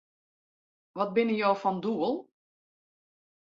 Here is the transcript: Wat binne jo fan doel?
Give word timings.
Wat 0.95 1.13
binne 1.15 1.35
jo 1.41 1.51
fan 1.61 1.77
doel? 1.83 2.15